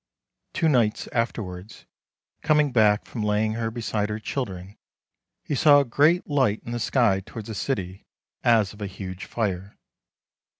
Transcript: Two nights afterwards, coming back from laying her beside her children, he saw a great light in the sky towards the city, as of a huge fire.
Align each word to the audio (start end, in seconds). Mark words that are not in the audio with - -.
Two 0.53 0.67
nights 0.67 1.07
afterwards, 1.13 1.85
coming 2.41 2.71
back 2.71 3.05
from 3.05 3.21
laying 3.21 3.53
her 3.53 3.69
beside 3.69 4.09
her 4.09 4.17
children, 4.17 4.75
he 5.43 5.53
saw 5.53 5.79
a 5.81 5.85
great 5.85 6.25
light 6.27 6.59
in 6.65 6.71
the 6.71 6.79
sky 6.79 7.19
towards 7.19 7.49
the 7.49 7.53
city, 7.53 8.07
as 8.43 8.73
of 8.73 8.81
a 8.81 8.87
huge 8.87 9.25
fire. 9.25 9.77